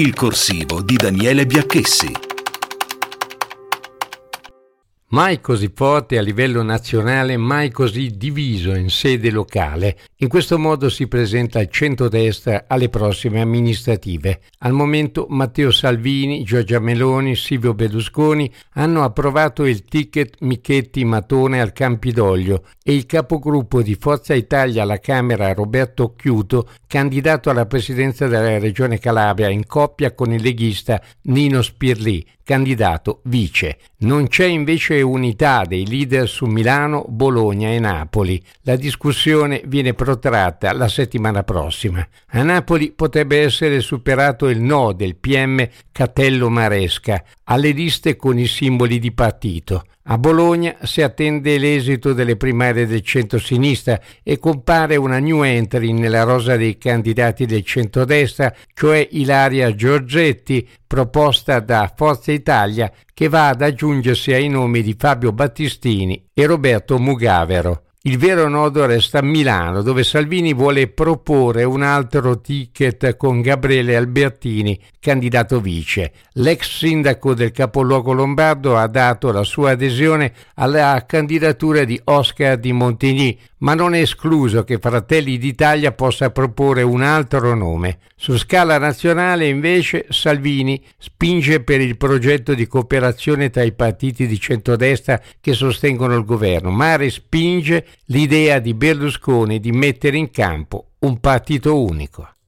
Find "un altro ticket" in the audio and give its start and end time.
71.64-73.18